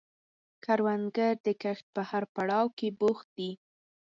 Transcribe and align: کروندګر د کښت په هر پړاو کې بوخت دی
کروندګر 0.63 1.33
د 1.45 1.47
کښت 1.61 1.85
په 1.95 2.01
هر 2.09 2.23
پړاو 2.33 2.65
کې 2.77 2.87
بوخت 2.99 3.27
دی 3.37 3.51